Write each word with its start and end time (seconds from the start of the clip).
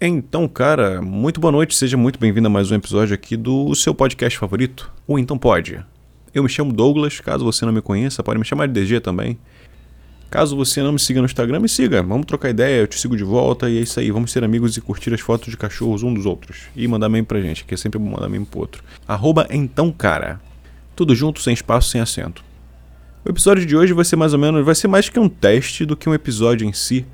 Então, 0.00 0.46
cara, 0.46 1.02
muito 1.02 1.40
boa 1.40 1.50
noite, 1.50 1.74
seja 1.74 1.96
muito 1.96 2.20
bem-vindo 2.20 2.46
a 2.46 2.50
mais 2.50 2.70
um 2.70 2.76
episódio 2.76 3.12
aqui 3.16 3.36
do 3.36 3.74
seu 3.74 3.92
podcast 3.92 4.38
favorito, 4.38 4.92
o 5.08 5.18
Então 5.18 5.36
Pode. 5.36 5.84
Eu 6.32 6.44
me 6.44 6.48
chamo 6.48 6.72
Douglas, 6.72 7.18
caso 7.18 7.44
você 7.44 7.66
não 7.66 7.72
me 7.72 7.82
conheça, 7.82 8.22
pode 8.22 8.38
me 8.38 8.44
chamar 8.44 8.68
de 8.68 8.74
DG 8.74 9.00
também. 9.00 9.36
Caso 10.30 10.54
você 10.54 10.80
não 10.84 10.92
me 10.92 11.00
siga 11.00 11.20
no 11.20 11.26
Instagram, 11.26 11.58
me 11.58 11.68
siga, 11.68 12.00
vamos 12.00 12.26
trocar 12.26 12.50
ideia, 12.50 12.82
eu 12.82 12.86
te 12.86 12.96
sigo 12.96 13.16
de 13.16 13.24
volta 13.24 13.68
e 13.68 13.76
é 13.76 13.80
isso 13.80 13.98
aí, 13.98 14.08
vamos 14.12 14.30
ser 14.30 14.44
amigos 14.44 14.76
e 14.76 14.80
curtir 14.80 15.12
as 15.12 15.20
fotos 15.20 15.48
de 15.48 15.56
cachorros 15.56 16.04
um 16.04 16.14
dos 16.14 16.26
outros. 16.26 16.68
E 16.76 16.86
mandar 16.86 17.08
meme 17.08 17.26
pra 17.26 17.40
gente, 17.40 17.64
que 17.64 17.74
é 17.74 17.76
sempre 17.76 17.98
bom 17.98 18.10
mandar 18.10 18.28
meme 18.28 18.46
pro 18.46 18.60
outro. 18.60 18.84
Arroba 19.04 19.48
Então 19.50 19.90
Cara. 19.90 20.40
Tudo 20.94 21.12
junto, 21.12 21.42
sem 21.42 21.52
espaço, 21.52 21.90
sem 21.90 22.00
acento. 22.00 22.44
O 23.24 23.28
episódio 23.28 23.66
de 23.66 23.76
hoje 23.76 23.92
vai 23.92 24.04
ser 24.04 24.14
mais 24.14 24.32
ou 24.32 24.38
menos, 24.38 24.64
vai 24.64 24.76
ser 24.76 24.86
mais 24.86 25.08
que 25.08 25.18
um 25.18 25.28
teste 25.28 25.84
do 25.84 25.96
que 25.96 26.08
um 26.08 26.14
episódio 26.14 26.64
em 26.64 26.72
si 26.72 27.04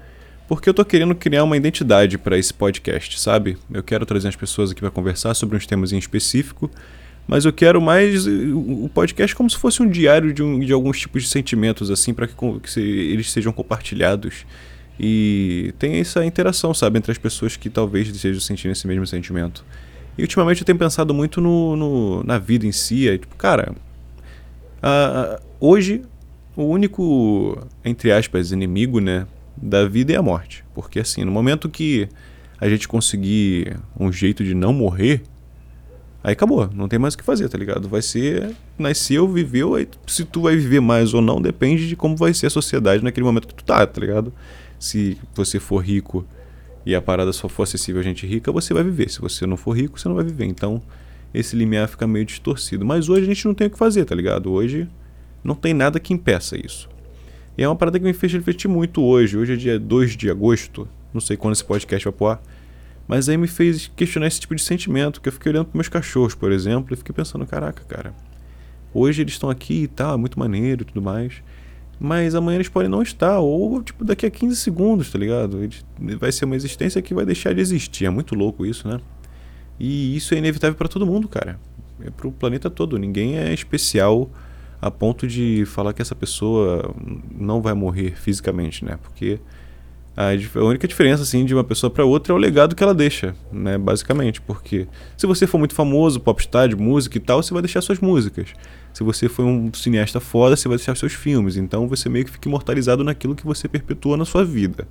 porque 0.47 0.69
eu 0.69 0.75
tô 0.75 0.85
querendo 0.85 1.15
criar 1.15 1.45
uma 1.45 1.57
identidade 1.57 2.19
para 2.19 2.37
esse 2.37 2.53
podcast, 2.53 3.19
sabe? 3.19 3.57
Eu 3.73 3.83
quero 3.83 4.05
trazer 4.05 4.29
as 4.29 4.37
pessoas 4.37 4.71
aqui 4.71 4.81
para 4.81 4.91
conversar 4.91 5.35
sobre 5.35 5.57
uns 5.57 5.67
temas 5.67 5.93
em 5.93 5.99
específico, 5.99 6.71
mas 7.27 7.47
eu 7.47 7.53
quero 7.53 7.81
mais 7.81 8.27
o 8.27 8.91
podcast 8.93 9.35
como 9.35 9.49
se 9.49 9.57
fosse 9.57 9.83
um 9.83 9.89
diário 9.89 10.33
de, 10.33 10.43
um, 10.43 10.61
de 10.61 10.73
alguns 10.73 11.01
tipos 11.01 11.23
de 11.23 11.29
sentimentos, 11.31 11.91
assim, 11.91 12.13
para 12.13 12.27
que, 12.27 12.35
que 12.61 12.71
se, 12.71 12.81
eles 12.81 13.31
sejam 13.31 13.53
compartilhados 13.53 14.45
e 15.01 15.75
tem 15.79 15.97
essa 15.97 16.25
interação, 16.25 16.75
sabe, 16.75 16.99
entre 16.99 17.11
as 17.11 17.19
pessoas 17.19 17.57
que 17.57 17.71
talvez 17.71 18.09
estejam 18.09 18.41
sentindo 18.41 18.73
esse 18.73 18.87
mesmo 18.87 19.07
sentimento. 19.07 19.65
E 20.17 20.23
ultimamente 20.23 20.61
eu 20.61 20.67
tenho 20.67 20.79
pensado 20.79 21.13
muito 21.15 21.41
no, 21.41 21.75
no 21.75 22.23
na 22.23 22.39
vida 22.39 22.67
em 22.67 22.73
si, 22.73 23.09
é, 23.09 23.17
tipo, 23.17 23.35
cara, 23.37 23.75
hoje 25.59 26.03
o 26.57 26.65
único, 26.65 27.67
entre 27.85 28.13
aspas, 28.13 28.53
inimigo, 28.53 29.01
né, 29.01 29.27
da 29.57 29.87
vida 29.87 30.13
e 30.13 30.17
a 30.17 30.23
morte. 30.23 30.65
Porque 30.75 30.99
assim, 31.01 31.25
no 31.25 31.33
momento 31.33 31.69
que 31.69 32.09
a 32.61 32.69
gente 32.69 32.89
conseguir 32.89 33.77
um 33.99 34.13
jeito 34.13 34.45
de 34.45 34.55
não 34.55 34.73
morrer, 34.73 35.23
aí 36.23 36.33
acabou, 36.33 36.69
não 36.75 36.89
tem 36.89 36.99
mais 36.99 37.15
o 37.15 37.19
que 37.19 37.25
fazer, 37.25 37.49
tá 37.49 37.59
ligado? 37.59 37.89
Vai 37.89 38.03
ser 38.03 38.55
nasceu, 38.79 39.29
viveu, 39.29 39.75
aí 39.75 39.89
se 40.07 40.25
tu 40.25 40.43
vai 40.43 40.57
viver 40.57 40.81
mais 40.81 41.15
ou 41.15 41.21
não 41.21 41.41
depende 41.41 41.89
de 41.89 41.97
como 41.97 42.17
vai 42.17 42.33
ser 42.35 42.47
a 42.47 42.51
sociedade 42.51 43.05
naquele 43.05 43.25
momento 43.25 43.49
que 43.49 43.55
tu 43.55 43.65
tá, 43.65 43.87
tá 43.87 44.01
ligado? 44.01 44.33
Se 44.79 45.19
você 45.35 45.61
for 45.61 45.79
rico 45.79 46.27
e 46.87 46.95
a 46.95 47.01
parada 47.01 47.33
só 47.33 47.49
for 47.49 47.63
acessível 47.63 48.01
a 48.01 48.05
gente 48.05 48.27
rica, 48.27 48.53
você 48.53 48.75
vai 48.75 48.83
viver. 48.83 49.09
Se 49.11 49.21
você 49.21 49.47
não 49.47 49.57
for 49.57 49.77
rico, 49.77 49.99
você 49.99 50.09
não 50.09 50.17
vai 50.17 50.25
viver. 50.25 50.45
Então, 50.45 50.83
esse 51.33 51.57
limiar 51.57 51.89
fica 51.89 52.07
meio 52.07 52.25
distorcido. 52.25 52.85
Mas 52.85 53.09
hoje 53.09 53.23
a 53.23 53.27
gente 53.27 53.45
não 53.47 53.55
tem 53.55 53.67
o 53.67 53.71
que 53.71 53.79
fazer, 53.79 54.05
tá 54.05 54.15
ligado? 54.15 54.53
Hoje 54.53 54.89
não 55.43 55.55
tem 55.55 55.73
nada 55.73 55.99
que 55.99 56.13
impeça 56.13 56.57
isso. 56.57 56.89
E 57.57 57.63
é 57.63 57.69
uma 57.69 57.77
parada 57.77 57.99
que 57.99 58.05
me 58.05 58.13
fez 58.13 58.33
refletir 58.33 58.67
muito 58.67 59.01
hoje. 59.01 59.39
Hoje 59.39 59.53
é 59.53 59.57
dia 59.57 59.79
2 59.79 60.17
de 60.17 60.29
agosto. 60.29 60.89
Não 61.13 61.21
sei 61.21 61.37
quando 61.37 61.55
esse 61.55 61.65
podcast 61.65 62.05
vai 62.05 62.13
pro. 62.13 62.43
Mas 63.07 63.29
aí 63.29 63.37
me 63.37 63.47
fez 63.47 63.87
questionar 63.95 64.27
esse 64.27 64.41
tipo 64.41 64.57
de 64.57 64.63
sentimento. 64.63 65.21
Que 65.21 65.29
eu 65.29 65.33
fiquei 65.33 65.53
olhando 65.53 65.67
pros 65.67 65.75
meus 65.75 65.89
cachorros, 65.89 66.35
por 66.35 66.51
exemplo, 66.51 66.93
e 66.93 66.97
fiquei 66.97 67.15
pensando: 67.15 67.47
caraca, 67.47 67.85
cara. 67.85 68.13
Hoje 68.93 69.23
eles 69.23 69.35
estão 69.35 69.49
aqui 69.49 69.85
e 69.85 69.89
tal, 69.89 70.15
é 70.15 70.17
muito 70.17 70.39
maneiro 70.39 70.83
e 70.83 70.85
tudo 70.85 71.01
mais. 71.01 71.43
Mas 72.01 72.35
amanhã 72.35 72.57
eles 72.57 72.69
podem 72.69 72.89
não 72.89 73.03
estar. 73.03 73.39
Ou, 73.39 73.81
tipo, 73.83 74.05
daqui 74.05 74.27
a 74.27 74.31
15 74.31 74.57
segundos, 74.57 75.13
tá 75.13 75.19
ligado? 75.19 75.59
Vai 76.19 76.33
ser 76.33 76.47
uma 76.47 76.57
existência 76.57 77.01
que 77.01 77.15
vai 77.15 77.25
deixar 77.25 77.55
de 77.55 77.61
existir. 77.61 78.05
É 78.05 78.11
muito 78.11 78.35
louco 78.35 78.67
isso, 78.67 78.89
né? 78.89 79.01
E 79.79 80.17
isso 80.17 80.35
é 80.35 80.39
inevitável 80.39 80.77
para 80.77 80.89
todo 80.89 81.07
mundo, 81.07 81.29
cara. 81.29 81.61
É 82.05 82.11
pro 82.11 82.33
planeta 82.33 82.69
todo. 82.69 82.99
Ninguém 82.99 83.39
é 83.39 83.55
especial 83.55 84.29
a 84.85 84.91
ponto 84.91 85.27
de 85.27 85.65
falar 85.65 85.95
que 85.95 86.03
essa 86.03 86.15
pessoa 86.15 86.95
não 87.35 87.63
vai 87.63 87.73
morrer 87.73 88.15
fisicamente, 88.15 88.85
né? 88.85 88.99
Porque 89.03 89.41
a, 90.15 90.27
a 90.29 90.63
única 90.63 90.87
diferença 90.87 91.23
assim 91.23 91.43
de 91.47 91.55
uma 91.55 91.65
pessoa 91.65 91.89
para 91.89 92.05
outra 92.05 92.35
é 92.35 92.37
o 92.37 92.39
legado 92.39 92.77
que 92.77 92.83
ela 92.83 92.95
deixa, 92.95 93.35
né? 93.51 93.79
Basicamente, 93.79 94.43
porque 94.43 94.87
se 95.17 95.27
você 95.27 95.47
for 95.47 95.57
muito 95.57 95.75
famoso, 95.75 96.21
popstar 96.21 96.69
de 96.69 96.77
música 96.77 97.17
e 97.17 97.21
tal, 97.21 97.43
você 97.43 97.55
vai 97.55 97.63
deixar 97.63 97.81
suas 97.81 97.99
músicas. 97.99 98.53
Se 98.93 99.03
você 99.03 99.27
for 99.27 99.47
um 99.47 99.73
cineasta 99.73 100.21
foda, 100.21 100.55
você 100.55 100.69
vai 100.69 100.77
deixar 100.77 100.95
seus 100.99 101.15
filmes. 101.15 101.57
Então 101.57 101.89
você 101.89 102.11
meio 102.11 102.27
que 102.27 102.33
fica 102.33 102.47
imortalizado 102.47 103.03
naquilo 103.03 103.35
que 103.35 103.47
você 103.47 103.67
perpetua 103.67 104.19
na 104.19 104.27
sua 104.27 104.45
vida. 104.45 104.87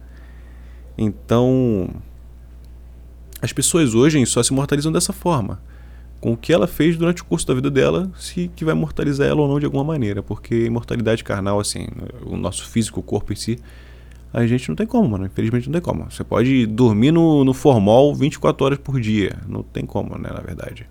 Então, 0.98 1.88
as 3.40 3.54
pessoas 3.54 3.94
hoje 3.94 4.26
só 4.26 4.42
se 4.42 4.52
imortalizam 4.52 4.92
dessa 4.92 5.14
forma 5.14 5.62
com 6.24 6.32
o 6.32 6.38
que 6.38 6.54
ela 6.54 6.68
fez 6.68 6.96
durante 6.96 7.22
o 7.22 7.26
curso 7.26 7.46
da 7.46 7.54
vida 7.54 7.70
dela, 7.70 8.10
se 8.18 8.50
que 8.56 8.64
vai 8.64 8.74
imortalizar 8.74 9.28
ela 9.28 9.42
ou 9.42 9.48
não 9.50 9.60
de 9.60 9.66
alguma 9.66 9.84
maneira, 9.84 10.24
porque 10.24 10.68
imortalidade 10.68 11.22
carnal, 11.22 11.60
assim, 11.60 11.86
o 12.26 12.38
nosso 12.38 12.66
físico, 12.70 13.02
o 13.02 13.04
corpo 13.04 13.34
em 13.34 13.36
si, 13.36 13.60
a 14.32 14.48
gente 14.48 14.70
não 14.70 14.76
tem 14.78 14.88
como, 14.88 15.10
mano. 15.10 15.26
Infelizmente 15.26 15.68
não 15.68 15.74
tem 15.74 15.82
como. 15.82 16.10
Você 16.10 16.24
pode 16.24 16.66
dormir 16.66 17.12
no, 17.12 17.44
no 17.44 17.54
formol 17.54 18.16
24 18.16 18.66
horas 18.66 18.80
por 18.80 19.02
dia. 19.02 19.36
Não 19.46 19.64
tem 19.64 19.86
como, 19.86 20.18
né, 20.18 20.30
na 20.34 20.40
verdade. 20.40 20.88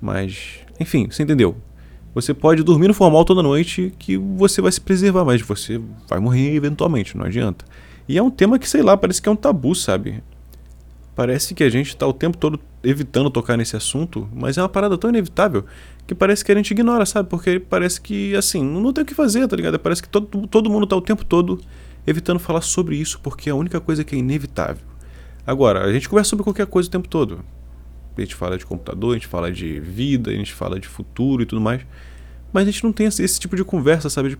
Mas, 0.00 0.60
enfim, 0.78 1.08
você 1.10 1.24
entendeu. 1.24 1.56
Você 2.14 2.32
pode 2.32 2.62
dormir 2.62 2.86
no 2.86 2.94
formal 2.94 3.24
toda 3.24 3.42
noite 3.42 3.92
que 3.98 4.16
você 4.16 4.60
vai 4.62 4.70
se 4.70 4.80
preservar, 4.80 5.24
mas 5.24 5.42
você 5.42 5.80
vai 6.08 6.20
morrer 6.20 6.54
eventualmente, 6.54 7.16
não 7.16 7.26
adianta. 7.26 7.64
E 8.08 8.16
é 8.16 8.22
um 8.22 8.30
tema 8.30 8.60
que, 8.60 8.68
sei 8.68 8.82
lá, 8.82 8.96
parece 8.96 9.20
que 9.20 9.28
é 9.28 9.32
um 9.32 9.36
tabu, 9.36 9.74
sabe? 9.74 10.22
Parece 11.16 11.54
que 11.54 11.64
a 11.64 11.70
gente 11.70 11.88
está 11.88 12.06
o 12.06 12.12
tempo 12.12 12.36
todo 12.36 12.60
evitando 12.84 13.30
tocar 13.30 13.56
nesse 13.56 13.74
assunto, 13.74 14.28
mas 14.34 14.58
é 14.58 14.62
uma 14.62 14.68
parada 14.68 14.98
tão 14.98 15.08
inevitável 15.08 15.64
que 16.06 16.14
parece 16.14 16.44
que 16.44 16.52
a 16.52 16.54
gente 16.54 16.72
ignora, 16.72 17.06
sabe? 17.06 17.30
Porque 17.30 17.58
parece 17.58 17.98
que, 17.98 18.36
assim, 18.36 18.62
não 18.62 18.92
tem 18.92 19.02
o 19.02 19.06
que 19.06 19.14
fazer, 19.14 19.48
tá 19.48 19.56
ligado? 19.56 19.78
Parece 19.78 20.02
que 20.02 20.10
todo, 20.10 20.46
todo 20.46 20.68
mundo 20.68 20.84
está 20.84 20.94
o 20.94 21.00
tempo 21.00 21.24
todo 21.24 21.58
evitando 22.06 22.38
falar 22.38 22.60
sobre 22.60 22.96
isso, 22.96 23.18
porque 23.22 23.48
é 23.48 23.52
a 23.52 23.56
única 23.56 23.80
coisa 23.80 24.04
que 24.04 24.14
é 24.14 24.18
inevitável. 24.18 24.84
Agora, 25.46 25.86
a 25.86 25.92
gente 25.92 26.06
conversa 26.06 26.28
sobre 26.28 26.44
qualquer 26.44 26.66
coisa 26.66 26.86
o 26.86 26.92
tempo 26.92 27.08
todo. 27.08 27.42
A 28.14 28.20
gente 28.20 28.34
fala 28.34 28.58
de 28.58 28.66
computador, 28.66 29.12
a 29.12 29.14
gente 29.14 29.26
fala 29.26 29.50
de 29.50 29.80
vida, 29.80 30.30
a 30.30 30.34
gente 30.34 30.52
fala 30.52 30.78
de 30.78 30.86
futuro 30.86 31.42
e 31.42 31.46
tudo 31.46 31.62
mais. 31.62 31.80
Mas 32.52 32.68
a 32.68 32.70
gente 32.70 32.84
não 32.84 32.92
tem 32.92 33.06
esse, 33.06 33.24
esse 33.24 33.40
tipo 33.40 33.56
de 33.56 33.64
conversa, 33.64 34.10
sabe? 34.10 34.36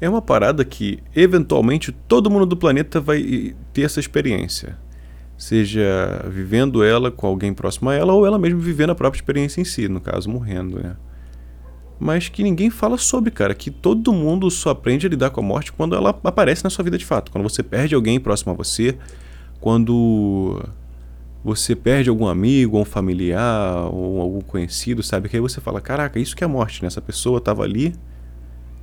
É 0.00 0.08
uma 0.08 0.20
parada 0.20 0.64
que, 0.64 0.98
eventualmente, 1.14 1.92
todo 1.92 2.28
mundo 2.28 2.44
do 2.44 2.56
planeta 2.56 3.00
vai 3.00 3.54
ter 3.72 3.82
essa 3.82 4.00
experiência 4.00 4.76
seja 5.38 6.24
vivendo 6.28 6.82
ela 6.82 7.12
com 7.12 7.28
alguém 7.28 7.54
próximo 7.54 7.88
a 7.88 7.94
ela 7.94 8.12
ou 8.12 8.26
ela 8.26 8.36
mesmo 8.36 8.58
vivendo 8.58 8.90
a 8.90 8.94
própria 8.94 9.20
experiência 9.20 9.60
em 9.60 9.64
si, 9.64 9.88
no 9.88 10.00
caso, 10.00 10.28
morrendo, 10.28 10.82
né? 10.82 10.96
Mas 12.00 12.28
que 12.28 12.42
ninguém 12.42 12.70
fala 12.70 12.98
sobre, 12.98 13.30
cara, 13.30 13.54
que 13.54 13.70
todo 13.70 14.12
mundo 14.12 14.50
só 14.50 14.70
aprende 14.70 15.06
a 15.06 15.10
lidar 15.10 15.30
com 15.30 15.40
a 15.40 15.42
morte 15.42 15.72
quando 15.72 15.94
ela 15.94 16.10
aparece 16.24 16.64
na 16.64 16.70
sua 16.70 16.84
vida 16.84 16.98
de 16.98 17.04
fato, 17.04 17.30
quando 17.30 17.48
você 17.48 17.62
perde 17.62 17.94
alguém 17.94 18.18
próximo 18.18 18.52
a 18.52 18.54
você, 18.54 18.98
quando 19.60 20.60
você 21.42 21.74
perde 21.74 22.10
algum 22.10 22.26
amigo, 22.26 22.78
um 22.78 22.84
familiar, 22.84 23.92
ou 23.92 24.20
algum 24.20 24.40
conhecido, 24.40 25.02
sabe? 25.02 25.28
Que 25.28 25.36
aí 25.36 25.40
você 25.40 25.60
fala, 25.60 25.80
caraca, 25.80 26.18
isso 26.18 26.36
que 26.36 26.42
é 26.42 26.46
a 26.46 26.48
morte, 26.48 26.82
né? 26.82 26.88
Essa 26.88 27.00
pessoa 27.00 27.40
tava 27.40 27.62
ali 27.62 27.94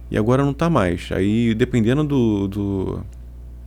e 0.10 0.18
agora 0.18 0.44
não 0.44 0.54
tá 0.54 0.70
mais. 0.70 1.10
Aí, 1.12 1.54
dependendo 1.54 2.04
do, 2.04 2.48
do, 2.48 3.04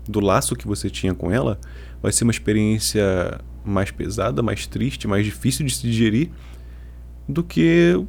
do 0.08 0.20
laço 0.20 0.56
que 0.56 0.66
você 0.66 0.88
tinha 0.88 1.14
com 1.14 1.30
ela, 1.30 1.60
vai 2.02 2.10
ser 2.10 2.24
uma 2.24 2.30
experiência 2.30 3.40
mais 3.64 3.90
pesada, 3.90 4.42
mais 4.42 4.66
triste, 4.66 5.06
mais 5.06 5.24
difícil 5.24 5.66
de 5.66 5.74
se 5.74 5.82
digerir 5.82 6.30
do 7.28 7.44
que 7.44 8.02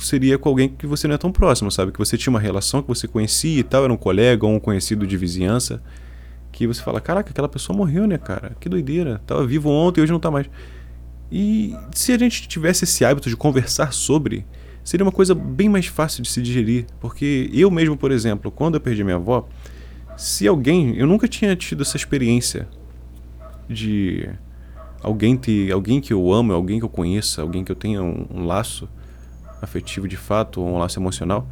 seria 0.00 0.36
com 0.36 0.48
alguém 0.48 0.68
que 0.68 0.86
você 0.86 1.06
não 1.06 1.14
é 1.14 1.18
tão 1.18 1.30
próximo, 1.30 1.70
sabe? 1.70 1.92
Que 1.92 1.98
você 1.98 2.18
tinha 2.18 2.32
uma 2.32 2.40
relação, 2.40 2.82
que 2.82 2.88
você 2.88 3.06
conhecia 3.06 3.60
e 3.60 3.62
tal, 3.62 3.84
era 3.84 3.92
um 3.92 3.96
colega 3.96 4.44
ou 4.44 4.52
um 4.52 4.58
conhecido 4.58 5.06
de 5.06 5.16
vizinhança, 5.16 5.80
que 6.50 6.66
você 6.66 6.82
fala, 6.82 7.00
caraca, 7.00 7.30
aquela 7.30 7.48
pessoa 7.48 7.76
morreu, 7.76 8.06
né, 8.06 8.18
cara? 8.18 8.56
Que 8.58 8.68
doideira, 8.68 9.20
tava 9.24 9.46
vivo 9.46 9.70
ontem 9.70 10.00
e 10.00 10.02
hoje 10.02 10.12
não 10.12 10.18
tá 10.18 10.30
mais. 10.30 10.50
E 11.30 11.76
se 11.92 12.12
a 12.12 12.18
gente 12.18 12.48
tivesse 12.48 12.84
esse 12.84 13.04
hábito 13.04 13.28
de 13.28 13.36
conversar 13.36 13.92
sobre, 13.92 14.44
seria 14.82 15.04
uma 15.04 15.12
coisa 15.12 15.34
bem 15.34 15.68
mais 15.68 15.86
fácil 15.86 16.22
de 16.22 16.28
se 16.28 16.42
digerir, 16.42 16.86
porque 17.00 17.48
eu 17.52 17.70
mesmo, 17.70 17.96
por 17.96 18.10
exemplo, 18.10 18.50
quando 18.50 18.74
eu 18.74 18.80
perdi 18.80 19.04
minha 19.04 19.16
avó, 19.16 19.48
se 20.16 20.46
alguém, 20.46 20.96
eu 20.96 21.06
nunca 21.06 21.26
tinha 21.26 21.54
tido 21.56 21.82
essa 21.82 21.96
experiência 21.96 22.68
de 23.68 24.28
alguém 25.02 25.36
ter 25.36 25.72
alguém 25.72 26.00
que 26.00 26.12
eu 26.12 26.32
amo, 26.32 26.52
alguém 26.52 26.78
que 26.78 26.84
eu 26.84 26.88
conheça, 26.88 27.42
alguém 27.42 27.64
que 27.64 27.72
eu 27.72 27.76
tenha 27.76 28.02
um, 28.02 28.26
um 28.30 28.44
laço 28.46 28.88
afetivo 29.60 30.06
de 30.06 30.16
fato, 30.16 30.62
um 30.62 30.78
laço 30.78 30.98
emocional, 30.98 31.48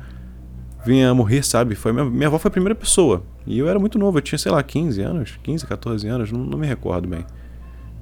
venha 0.85 1.13
morrer, 1.15 1.43
sabe? 1.43 1.75
Foi 1.75 1.93
minha, 1.93 2.05
minha 2.05 2.27
avó 2.27 2.39
foi 2.39 2.49
a 2.49 2.53
primeira 2.53 2.75
pessoa. 2.75 3.23
E 3.47 3.59
eu 3.59 3.69
era 3.69 3.79
muito 3.79 3.99
novo, 3.99 4.19
eu 4.19 4.23
tinha, 4.23 4.39
sei 4.39 4.53
lá, 4.53 4.63
15 4.63 5.01
anos, 5.01 5.39
15, 5.43 5.67
14 5.67 6.09
anos, 6.09 6.33
não, 6.33 6.41
não 6.41 6.59
me 6.59 6.67
recordo 6.67 7.09
bem. 7.09 7.25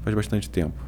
Faz 0.03 0.15
bastante 0.15 0.49
tempo. 0.49 0.79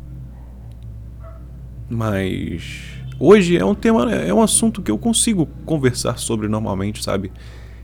Mas 1.88 3.02
hoje 3.18 3.56
é 3.56 3.64
um 3.64 3.74
tema, 3.74 4.12
é 4.12 4.32
um 4.32 4.42
assunto 4.42 4.82
que 4.82 4.90
eu 4.90 4.98
consigo 4.98 5.46
conversar 5.64 6.18
sobre 6.18 6.48
normalmente, 6.48 7.02
sabe? 7.02 7.32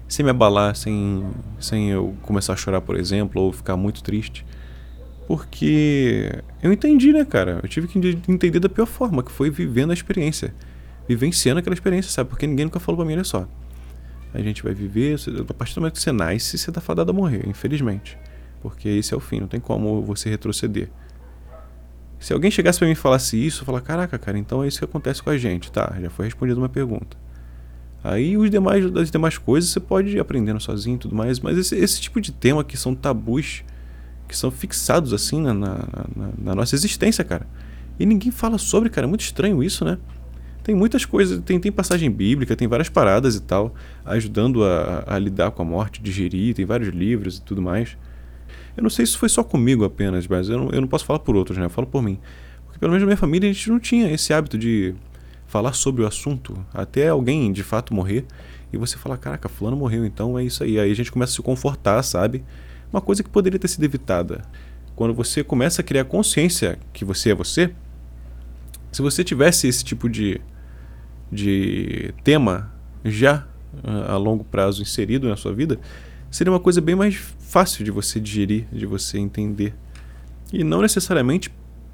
Sem 0.08 0.25
me 0.25 0.31
abalar, 0.31 0.75
sem, 0.75 1.25
sem 1.60 1.90
eu 1.90 2.16
começar 2.22 2.55
a 2.55 2.56
chorar, 2.56 2.81
por 2.81 2.96
exemplo, 2.96 3.43
ou 3.43 3.52
ficar 3.52 3.76
muito 3.76 4.02
triste. 4.02 4.44
Porque 5.26 6.43
eu 6.62 6.72
entendi, 6.72 7.12
né, 7.12 7.25
cara? 7.25 7.60
Eu 7.62 7.69
tive 7.69 7.87
que 7.87 7.99
entender 7.99 8.58
da 8.58 8.69
pior 8.69 8.87
forma, 8.87 9.22
que 9.22 9.31
foi 9.31 9.50
vivendo 9.50 9.90
a 9.90 9.94
experiência. 9.94 10.55
Vivenciando 11.06 11.60
aquela 11.60 11.75
experiência, 11.75 12.10
sabe? 12.10 12.31
Porque 12.31 12.46
ninguém 12.46 12.64
nunca 12.64 12.81
falou 12.81 12.96
pra 12.96 13.06
mim, 13.06 13.12
olha 13.12 13.25
só. 13.25 13.46
A 14.32 14.40
gente 14.40 14.62
vai 14.62 14.72
viver, 14.72 15.16
a 15.49 15.55
partir 15.55 15.75
do 15.75 15.82
momento 15.82 15.94
que 15.94 16.00
você 16.00 16.12
nasce, 16.12 16.56
você 16.56 16.72
tá 16.72 16.81
fadado 16.81 17.10
a 17.10 17.14
morrer, 17.14 17.46
infelizmente. 17.46 18.16
Porque 18.62 18.88
esse 18.88 19.12
é 19.12 19.16
o 19.16 19.20
fim, 19.20 19.40
não 19.40 19.49
tem 19.49 19.60
como 19.60 20.02
você 20.02 20.31
retroceder. 20.31 20.88
Se 22.19 22.32
alguém 22.32 22.50
chegasse 22.50 22.78
para 22.78 22.87
mim 22.87 22.93
e 22.93 22.96
falasse 22.96 23.37
isso, 23.37 23.62
eu 23.62 23.66
falar, 23.66 23.81
caraca, 23.81 24.19
cara, 24.19 24.38
então 24.38 24.64
é 24.64 24.69
isso 24.69 24.78
que 24.78 24.84
acontece 24.84 25.22
com 25.22 25.31
a 25.31 25.38
gente, 25.38 25.70
tá? 25.70 25.94
Já 26.00 26.10
foi 26.10 26.25
respondida 26.25 26.58
uma 26.58 26.69
pergunta. 26.69 27.16
Aí 28.03 28.37
os 28.37 28.50
demais, 28.50 28.85
as 28.97 29.11
demais 29.11 29.37
coisas 29.37 29.71
você 29.71 29.81
pode 29.81 30.17
ir 30.17 30.21
aprendendo 30.21 30.61
sozinho 30.61 30.97
e 30.97 30.99
tudo 30.99 31.15
mais, 31.15 31.41
mas 31.41 31.59
esse, 31.59 31.75
esse 31.77 32.00
tipo 32.00 32.21
de 32.21 32.31
tema 32.31 32.62
que 32.62 32.77
são 32.77 32.95
tabus, 32.95 33.65
que 34.29 34.37
são 34.37 34.50
fixados 34.50 35.12
assim 35.12 35.41
na, 35.41 35.53
na, 35.53 35.77
na, 36.15 36.31
na 36.39 36.55
nossa 36.55 36.75
existência, 36.75 37.25
cara. 37.25 37.47
E 37.99 38.06
ninguém 38.06 38.31
fala 38.31 38.59
sobre, 38.59 38.89
cara. 38.89 39.06
É 39.06 39.09
muito 39.09 39.23
estranho 39.23 39.62
isso, 39.62 39.85
né? 39.85 39.99
Tem 40.62 40.75
muitas 40.75 41.05
coisas, 41.05 41.41
tem, 41.45 41.59
tem 41.59 41.73
passagem 41.73 42.11
bíblica, 42.11 42.55
tem 42.55 42.69
várias 42.69 42.89
paradas 42.89 43.35
e 43.35 43.41
tal, 43.41 43.75
ajudando 44.05 44.62
a, 44.65 45.03
a 45.06 45.19
lidar 45.19 45.51
com 45.51 45.62
a 45.62 45.65
morte, 45.65 46.03
digerir, 46.03 46.55
tem 46.55 46.67
vários 46.67 46.91
livros 46.91 47.39
e 47.39 47.43
tudo 47.43 47.62
mais. 47.62 47.97
Eu 48.77 48.83
não 48.83 48.91
sei 48.91 49.06
se 49.06 49.17
foi 49.17 49.29
só 49.29 49.43
comigo 49.43 49.85
apenas, 49.85 50.27
mas 50.29 50.49
eu 50.49 50.59
não, 50.59 50.71
eu 50.71 50.81
não 50.81 50.87
posso 50.87 51.05
falar 51.05 51.19
por 51.21 51.35
outros, 51.35 51.56
né? 51.56 51.65
Eu 51.65 51.71
falo 51.71 51.87
por 51.87 52.03
mim. 52.03 52.19
Porque 52.67 52.79
pelo 52.79 52.93
menos 52.93 53.03
na 53.03 53.06
minha 53.06 53.17
família 53.17 53.49
a 53.49 53.53
gente 53.53 53.71
não 53.71 53.81
tinha 53.81 54.12
esse 54.12 54.33
hábito 54.33 54.59
de 54.59 54.94
falar 55.49 55.73
sobre 55.73 56.03
o 56.03 56.06
assunto 56.06 56.65
até 56.73 57.09
alguém 57.09 57.50
de 57.50 57.65
fato 57.65 57.93
morrer 57.93 58.25
e 58.73 58.77
você 58.77 58.97
falar, 58.97 59.17
caraca, 59.17 59.49
fulano 59.49 59.77
morreu, 59.77 60.05
então 60.05 60.39
é 60.39 60.45
isso 60.45 60.62
aí. 60.62 60.79
Aí 60.79 60.91
a 60.91 60.95
gente 60.95 61.11
começa 61.11 61.33
a 61.33 61.37
se 61.37 61.43
confortar, 61.43 62.03
sabe? 62.03 62.45
Uma 62.93 63.00
coisa 63.00 63.23
que 63.23 63.31
poderia 63.31 63.59
ter 63.59 63.67
sido 63.67 63.83
evitada. 63.83 64.43
Quando 64.95 65.15
você 65.15 65.43
começa 65.43 65.81
a 65.81 65.85
criar 65.85 66.05
consciência 66.05 66.79
que 66.93 67.05
você 67.05 67.31
é 67.31 67.35
você, 67.35 67.75
se 68.93 69.00
você 69.03 69.25
tivesse 69.25 69.67
esse 69.67 69.83
tipo 69.83 70.09
de 70.09 70.41
de 71.31 72.15
tema 72.25 72.73
já 73.05 73.47
a 74.09 74.17
longo 74.17 74.44
prazo 74.44 74.81
inserido 74.81 75.29
na 75.29 75.37
sua 75.37 75.53
vida, 75.53 75.79
seria 76.31 76.51
uma 76.51 76.59
coisa 76.59 76.81
bem 76.81 76.94
mais 76.94 77.17
fácil 77.39 77.85
de 77.85 77.91
você 77.91 78.19
digerir, 78.19 78.67
de 78.73 78.87
você 78.87 79.19
entender. 79.19 79.75
E 80.53 80.65
não 80.65 80.81
necessariamente 80.81 81.51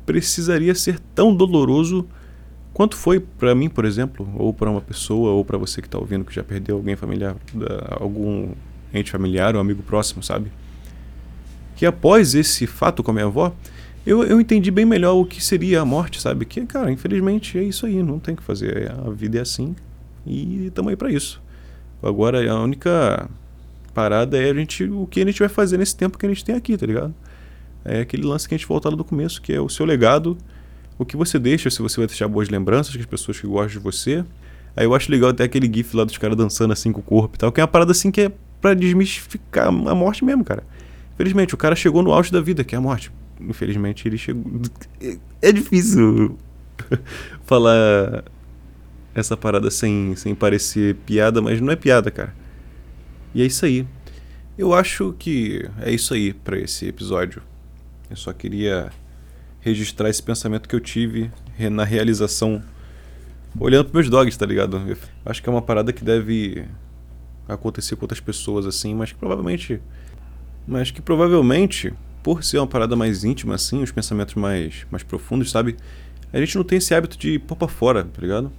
precisaria 0.06 0.74
ser 0.74 1.00
tão 1.14 1.34
doloroso 1.34 2.06
quanto 2.74 2.96
foi 2.96 3.20
para 3.20 3.54
mim, 3.54 3.70
por 3.70 3.84
exemplo, 3.84 4.28
ou 4.36 4.52
para 4.52 4.68
uma 4.68 4.80
pessoa, 4.80 5.30
ou 5.30 5.44
para 5.44 5.56
você 5.56 5.80
que 5.80 5.86
está 5.86 5.96
ouvindo 5.96 6.24
que 6.24 6.34
já 6.34 6.42
perdeu 6.42 6.76
alguém 6.76 6.96
familiar, 6.96 7.36
algum 7.92 8.50
ente 8.92 9.10
familiar 9.10 9.54
ou 9.54 9.60
amigo 9.60 9.82
próximo, 9.82 10.22
sabe? 10.22 10.52
Que 11.76 11.86
após 11.86 12.34
esse 12.34 12.66
fato 12.66 13.02
com 13.02 13.12
a 13.12 13.14
minha 13.14 13.26
avó, 13.26 13.54
eu, 14.04 14.24
eu 14.24 14.40
entendi 14.40 14.70
bem 14.70 14.84
melhor 14.84 15.14
o 15.14 15.24
que 15.24 15.42
seria 15.42 15.80
a 15.80 15.84
morte, 15.84 16.20
sabe? 16.20 16.44
Que, 16.44 16.66
cara, 16.66 16.90
infelizmente 16.90 17.56
é 17.56 17.62
isso 17.62 17.86
aí, 17.86 18.02
não 18.02 18.18
tem 18.18 18.34
o 18.34 18.36
que 18.36 18.42
fazer. 18.42 18.90
A 18.90 19.10
vida 19.10 19.38
é 19.38 19.40
assim 19.40 19.74
e 20.26 20.66
estamos 20.66 20.90
aí 20.90 20.96
para 20.96 21.10
isso. 21.10 21.40
Agora, 22.02 22.50
a 22.50 22.60
única 22.60 23.30
parada 23.94 24.36
é 24.36 24.50
a 24.50 24.54
gente, 24.54 24.84
o 24.84 25.06
que 25.06 25.22
a 25.22 25.24
gente 25.24 25.38
vai 25.38 25.48
fazer 25.48 25.78
nesse 25.78 25.96
tempo 25.96 26.18
que 26.18 26.26
a 26.26 26.28
gente 26.28 26.44
tem 26.44 26.54
aqui, 26.54 26.76
tá 26.76 26.86
ligado? 26.86 27.14
É 27.84 28.00
aquele 28.00 28.24
lance 28.24 28.48
que 28.48 28.54
a 28.54 28.58
gente 28.58 28.66
volta 28.66 28.88
lá 28.88 28.96
do 28.96 29.04
começo, 29.04 29.40
que 29.40 29.52
é 29.52 29.60
o 29.60 29.68
seu 29.68 29.86
legado, 29.86 30.36
o 30.98 31.04
que 31.04 31.16
você 31.16 31.38
deixa, 31.38 31.70
se 31.70 31.80
você 31.82 31.98
vai 31.98 32.06
deixar 32.06 32.28
boas 32.28 32.48
lembranças 32.48 32.94
com 32.94 33.00
as 33.00 33.06
pessoas 33.06 33.40
que 33.40 33.46
gostam 33.46 33.68
de 33.68 33.78
você. 33.78 34.24
Aí 34.76 34.84
eu 34.84 34.94
acho 34.94 35.10
legal 35.10 35.30
até 35.30 35.44
aquele 35.44 35.70
gif 35.72 35.96
lá 35.96 36.04
dos 36.04 36.18
caras 36.18 36.36
dançando 36.36 36.72
assim 36.72 36.92
com 36.92 37.00
o 37.00 37.02
corpo 37.02 37.36
e 37.36 37.38
tal, 37.38 37.52
que 37.52 37.60
é 37.60 37.64
uma 37.64 37.68
parada 37.68 37.92
assim 37.92 38.10
que 38.10 38.22
é 38.22 38.32
pra 38.60 38.74
desmistificar 38.74 39.68
a 39.68 39.94
morte 39.94 40.24
mesmo, 40.24 40.44
cara. 40.44 40.64
Infelizmente, 41.14 41.54
o 41.54 41.56
cara 41.56 41.76
chegou 41.76 42.02
no 42.02 42.12
auge 42.12 42.32
da 42.32 42.40
vida, 42.40 42.64
que 42.64 42.74
é 42.74 42.78
a 42.78 42.80
morte 42.80 43.12
infelizmente 43.40 44.06
ele 44.06 44.18
chegou. 44.18 44.44
É 45.42 45.52
difícil 45.52 46.38
falar 47.44 48.24
essa 49.14 49.36
parada 49.36 49.70
sem, 49.70 50.16
sem 50.16 50.34
parecer 50.34 50.94
piada, 51.04 51.42
mas 51.42 51.60
não 51.60 51.70
é 51.70 51.76
piada, 51.76 52.10
cara. 52.10 52.34
E 53.34 53.42
é 53.42 53.44
isso 53.44 53.66
aí. 53.66 53.86
Eu 54.56 54.72
acho 54.72 55.14
que 55.18 55.68
é 55.82 55.90
isso 55.90 56.14
aí 56.14 56.32
para 56.32 56.58
esse 56.58 56.86
episódio. 56.86 57.42
Eu 58.08 58.16
só 58.16 58.32
queria 58.32 58.90
registrar 59.64 60.10
esse 60.10 60.22
pensamento 60.22 60.68
que 60.68 60.76
eu 60.76 60.80
tive 60.80 61.30
na 61.72 61.84
realização 61.84 62.62
olhando 63.58 63.86
pros 63.86 63.94
meus 63.94 64.10
dogs, 64.10 64.38
tá 64.38 64.44
ligado? 64.44 64.76
Eu 64.86 64.96
acho 65.24 65.42
que 65.42 65.48
é 65.48 65.52
uma 65.52 65.62
parada 65.62 65.90
que 65.90 66.04
deve 66.04 66.66
acontecer 67.48 67.96
com 67.96 68.04
outras 68.04 68.20
pessoas 68.20 68.66
assim, 68.66 68.94
mas 68.94 69.10
que 69.12 69.18
provavelmente 69.18 69.80
mas 70.66 70.90
que 70.90 71.00
provavelmente 71.00 71.92
por 72.22 72.42
ser 72.42 72.58
uma 72.58 72.66
parada 72.66 72.96
mais 72.96 73.22
íntima, 73.22 73.54
assim, 73.54 73.82
os 73.82 73.92
pensamentos 73.92 74.34
mais, 74.34 74.86
mais 74.90 75.02
profundos, 75.02 75.50
sabe? 75.50 75.76
A 76.32 76.38
gente 76.38 76.56
não 76.56 76.64
tem 76.64 76.78
esse 76.78 76.94
hábito 76.94 77.18
de 77.18 77.38
pôr 77.38 77.56
pra 77.56 77.68
fora, 77.68 78.04
tá 78.04 78.20
ligado? 78.20 78.50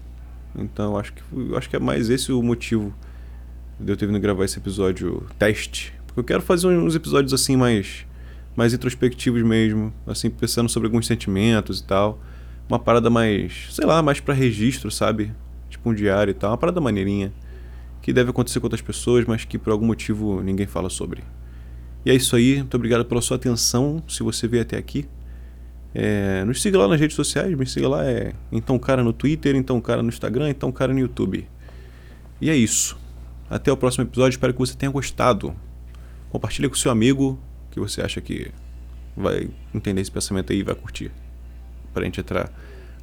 Então 0.56 0.98
acho 0.98 1.14
que, 1.14 1.22
acho 1.56 1.70
que 1.70 1.76
é 1.76 1.80
mais 1.80 2.10
esse 2.10 2.32
o 2.32 2.42
motivo 2.42 2.94
de 3.80 3.92
eu 3.92 3.98
ter 3.98 4.06
vindo 4.06 4.20
gravar 4.20 4.46
esse 4.46 4.58
episódio 4.58 5.26
teste. 5.38 5.94
Porque 6.06 6.20
eu 6.20 6.24
quero 6.24 6.42
fazer 6.42 6.68
uns 6.68 6.96
episódios 6.96 7.34
assim 7.34 7.56
mais, 7.56 8.06
mais 8.56 8.74
introspectivos 8.74 9.42
mesmo, 9.44 9.94
assim, 10.08 10.30
pensando 10.30 10.70
sobre 10.70 10.88
alguns 10.88 11.06
sentimentos 11.06 11.80
e 11.80 11.84
tal. 11.84 12.20
Uma 12.68 12.80
parada 12.80 13.10
mais, 13.10 13.68
sei 13.72 13.86
lá, 13.86 14.02
mais 14.02 14.20
para 14.20 14.34
registro, 14.34 14.90
sabe? 14.90 15.32
Tipo 15.70 15.90
um 15.90 15.94
diário 15.94 16.32
e 16.32 16.34
tal, 16.34 16.52
uma 16.52 16.58
parada 16.58 16.80
maneirinha. 16.80 17.34
Que 18.02 18.14
deve 18.14 18.30
acontecer 18.30 18.60
com 18.60 18.68
outras 18.68 18.82
pessoas, 18.82 19.26
mas 19.26 19.46
que 19.46 19.58
por 19.58 19.72
algum 19.72 19.86
motivo 19.88 20.42
ninguém 20.42 20.68
fala 20.68 20.90
sobre. 20.90 21.24
E 22.06 22.12
é 22.12 22.14
isso 22.14 22.36
aí. 22.36 22.58
Muito 22.58 22.76
obrigado 22.76 23.04
pela 23.04 23.20
sua 23.20 23.36
atenção. 23.36 24.02
Se 24.08 24.22
você 24.22 24.48
veio 24.48 24.62
até 24.62 24.78
aqui. 24.78 25.06
É, 25.94 26.44
nos 26.46 26.62
siga 26.62 26.78
lá 26.78 26.88
nas 26.88 27.00
redes 27.00 27.16
sociais. 27.16 27.52
Me 27.58 27.66
siga 27.66 27.90
lá. 27.90 28.06
É 28.06 28.34
Então 28.52 28.78
Cara 28.78 29.04
no 29.04 29.12
Twitter, 29.12 29.56
Então 29.56 29.82
Cara 29.82 30.04
no 30.04 30.10
Instagram, 30.10 30.52
Então 30.52 30.72
Cara 30.72 30.94
no 30.94 31.00
YouTube. 31.00 31.48
E 32.40 32.52
é 32.52 32.56
isso. 32.56 32.96
Até 33.50 33.72
o 33.72 33.78
próximo 33.78 34.04
episódio. 34.04 34.36
Espero 34.36 34.54
que 34.54 34.60
você 34.60 34.76
tenha 34.76 34.92
gostado. 34.92 35.56
Compartilhe 36.30 36.70
com 36.70 36.76
seu 36.76 36.92
amigo 36.92 37.40
que 37.76 37.80
você 37.80 38.02
acha 38.02 38.22
que 38.22 38.52
vai 39.16 39.50
entender 39.74 40.00
esse 40.00 40.10
pensamento 40.12 40.54
aí 40.54 40.60
e 40.60 40.64
vai 40.64 40.74
curtir. 40.74 41.12
Pra 41.94 42.06
gente 42.06 42.22
entrar 42.22 42.50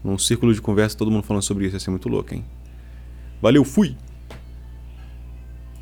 num 0.02 0.16
círculo 0.16 0.52
de 0.52 0.62
conversa, 0.62 0.96
todo 0.96 1.10
mundo 1.10 1.24
falando 1.24 1.42
sobre 1.42 1.66
isso, 1.66 1.76
ia 1.76 1.80
ser 1.80 1.90
muito 1.90 2.08
louco, 2.08 2.34
hein? 2.34 2.42
Valeu, 3.40 3.64
fui! 3.64 3.94